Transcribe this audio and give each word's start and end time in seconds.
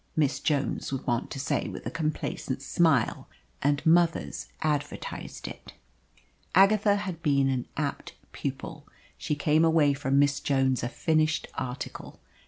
Miss 0.15 0.39
Jones 0.39 0.91
was 0.91 1.05
wont 1.05 1.29
to 1.29 1.39
say 1.39 1.67
with 1.69 1.85
a 1.85 1.91
complacent 1.91 2.63
smile, 2.63 3.29
and 3.61 3.85
mothers 3.85 4.47
advertised 4.63 5.47
it. 5.47 5.73
Agatha 6.55 6.95
had 6.95 7.21
been 7.21 7.49
an 7.49 7.67
apt 7.77 8.15
pupil. 8.31 8.87
She 9.15 9.35
came 9.35 9.63
away 9.63 9.93
from 9.93 10.17
Miss 10.17 10.39
Jones 10.39 10.81
a 10.81 10.89
finished 10.89 11.45
article. 11.53 12.19